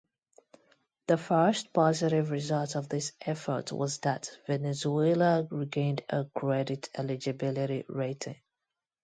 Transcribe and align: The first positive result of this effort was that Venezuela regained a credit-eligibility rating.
The 1.05 1.17
first 1.19 1.73
positive 1.73 2.31
result 2.31 2.75
of 2.75 2.89
this 2.89 3.13
effort 3.21 3.71
was 3.71 3.99
that 3.99 4.31
Venezuela 4.47 5.47
regained 5.51 6.01
a 6.09 6.25
credit-eligibility 6.25 7.85
rating. 7.87 8.41